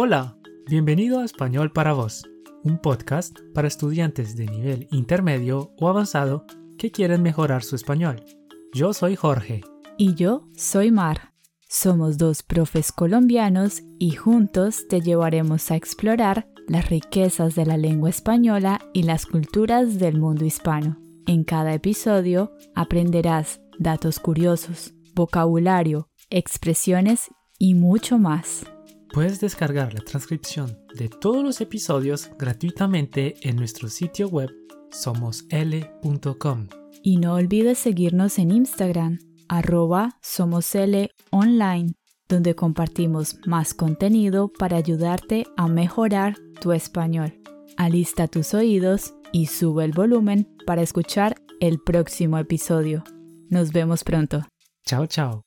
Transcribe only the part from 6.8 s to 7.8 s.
quieren mejorar su